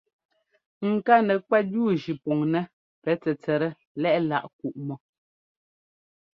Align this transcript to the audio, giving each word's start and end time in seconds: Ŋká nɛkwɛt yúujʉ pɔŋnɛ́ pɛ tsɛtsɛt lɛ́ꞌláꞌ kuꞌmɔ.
Ŋká 0.91 1.15
nɛkwɛt 1.27 1.65
yúujʉ 1.73 2.11
pɔŋnɛ́ 2.23 2.69
pɛ 3.01 3.11
tsɛtsɛt 3.21 3.61
lɛ́ꞌláꞌ 4.01 4.45
kuꞌmɔ. 4.57 4.95